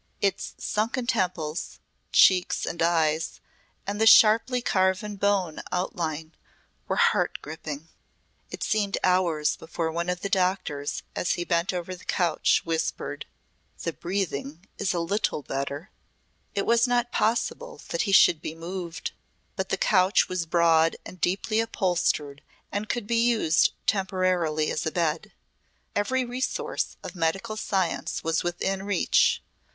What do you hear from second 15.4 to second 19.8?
better" It was not possible that he should be moved, but the